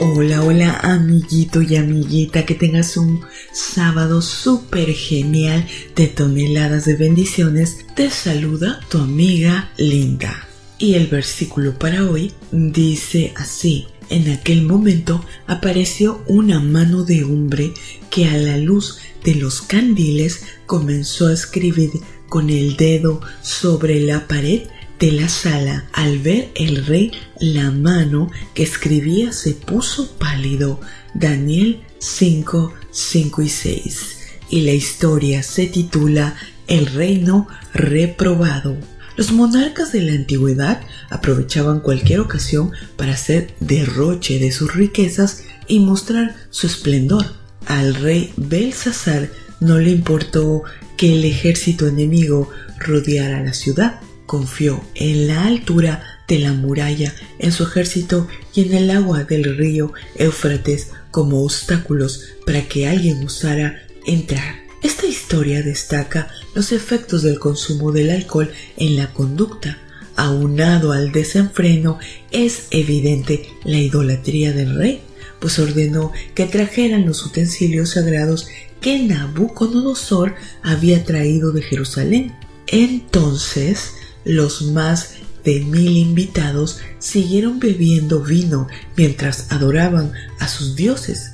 [0.00, 3.20] Hola, hola amiguito y amiguita, que tengas un
[3.52, 5.64] sábado súper genial
[5.94, 7.86] de toneladas de bendiciones.
[7.94, 10.48] Te saluda tu amiga Linda.
[10.78, 13.86] Y el versículo para hoy dice así.
[14.10, 17.72] En aquel momento apareció una mano de hombre
[18.10, 21.90] que a la luz de los candiles comenzó a escribir
[22.28, 24.62] con el dedo sobre la pared
[24.98, 25.86] de la sala.
[25.92, 30.80] Al ver el rey la mano que escribía se puso pálido.
[31.14, 34.18] Daniel 5, 5 y 6.
[34.50, 38.76] Y la historia se titula El reino reprobado.
[39.16, 45.78] Los monarcas de la antigüedad aprovechaban cualquier ocasión para hacer derroche de sus riquezas y
[45.78, 47.26] mostrar su esplendor.
[47.66, 50.64] Al rey Belsasar no le importó
[50.96, 57.52] que el ejército enemigo rodeara la ciudad confió en la altura de la muralla, en
[57.52, 63.82] su ejército y en el agua del río Éufrates como obstáculos para que alguien osara
[64.06, 64.64] entrar.
[64.82, 69.78] Esta historia destaca los efectos del consumo del alcohol en la conducta.
[70.16, 71.98] Aunado al desenfreno,
[72.30, 75.00] es evidente la idolatría del rey,
[75.40, 78.46] pues ordenó que trajeran los utensilios sagrados
[78.80, 82.34] que Nabucodonosor había traído de Jerusalén.
[82.66, 91.32] Entonces los más de mil invitados siguieron bebiendo vino mientras adoraban a sus dioses,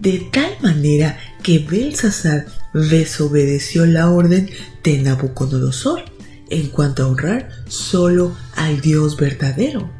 [0.00, 4.50] de tal manera que Belsasar desobedeció la orden
[4.82, 6.04] de Nabucodonosor
[6.50, 9.90] en cuanto a honrar solo al Dios verdadero.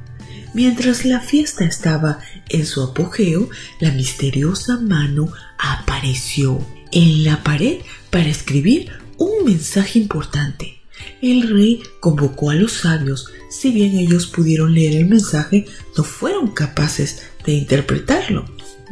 [0.55, 2.19] Mientras la fiesta estaba
[2.51, 3.49] en su apogeo,
[3.81, 6.59] la misteriosa mano apareció
[6.91, 7.79] en la pared
[8.11, 10.82] para escribir un mensaje importante.
[11.21, 16.49] El rey convocó a los sabios, si bien ellos pudieron leer el mensaje, no fueron
[16.49, 18.45] capaces de interpretarlo.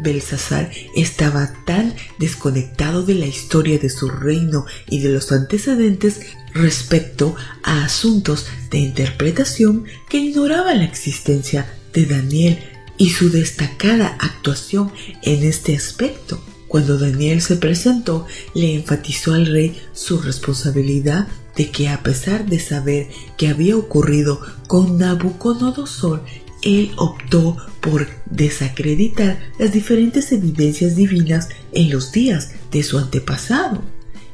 [0.02, 6.20] Belsasar estaba tan desconectado de la historia de su reino y de los antecedentes
[6.54, 12.58] respecto a asuntos de interpretación que ignoraba la existencia de Daniel
[12.96, 14.92] y su destacada actuación
[15.22, 16.42] en este aspecto.
[16.68, 21.26] Cuando Daniel se presentó, le enfatizó al rey su responsabilidad
[21.60, 26.24] de que a pesar de saber que había ocurrido con Nabucodonosor,
[26.62, 33.82] él optó por desacreditar las diferentes evidencias divinas en los días de su antepasado.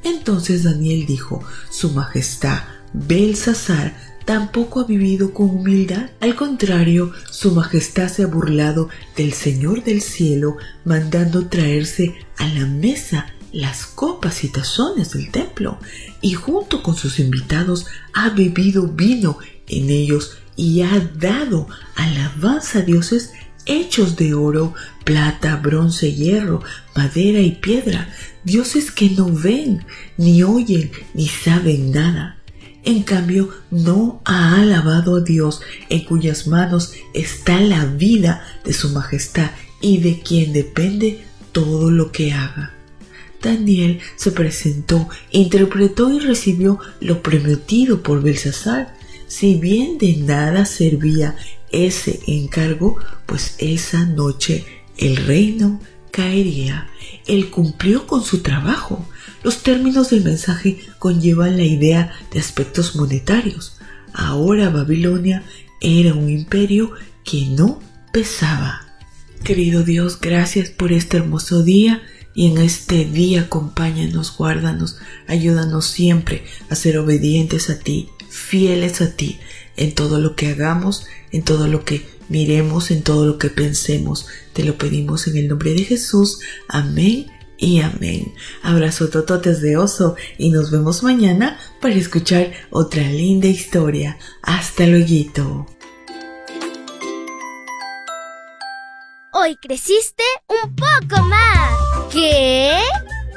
[0.04, 2.60] Entonces Daniel dijo, Su Majestad
[2.92, 6.10] Belsasar tampoco ha vivido con humildad.
[6.20, 12.66] Al contrario, Su Majestad se ha burlado del Señor del cielo, mandando traerse a la
[12.66, 13.26] mesa
[13.56, 15.78] las copas y tazones del templo
[16.20, 22.82] y junto con sus invitados ha bebido vino en ellos y ha dado alabanza a
[22.82, 23.32] dioses
[23.64, 24.74] hechos de oro,
[25.04, 26.62] plata, bronce, hierro,
[26.94, 28.12] madera y piedra,
[28.44, 29.86] dioses que no ven,
[30.18, 32.38] ni oyen, ni saben nada.
[32.84, 38.90] En cambio, no ha alabado a Dios en cuyas manos está la vida de su
[38.90, 39.50] majestad
[39.80, 42.75] y de quien depende todo lo que haga.
[43.42, 48.94] Daniel se presentó, interpretó y recibió lo prometido por Belsasar.
[49.26, 51.36] Si bien de nada servía
[51.70, 54.64] ese encargo, pues esa noche
[54.96, 55.80] el reino
[56.10, 56.88] caería.
[57.26, 59.06] Él cumplió con su trabajo.
[59.42, 63.78] Los términos del mensaje conllevan la idea de aspectos monetarios.
[64.12, 65.44] Ahora Babilonia
[65.80, 66.92] era un imperio
[67.24, 67.80] que no
[68.12, 68.86] pesaba.
[69.44, 72.02] Querido Dios, gracias por este hermoso día
[72.36, 79.16] y en este día acompáñanos, guárdanos, ayúdanos siempre a ser obedientes a ti, fieles a
[79.16, 79.40] ti,
[79.76, 84.26] en todo lo que hagamos, en todo lo que miremos, en todo lo que pensemos.
[84.52, 86.40] Te lo pedimos en el nombre de Jesús.
[86.68, 88.34] Amén y amén.
[88.62, 94.18] Abrazo tototes de oso y nos vemos mañana para escuchar otra linda historia.
[94.42, 95.66] Hasta luego.
[99.32, 100.85] Hoy creciste un poco.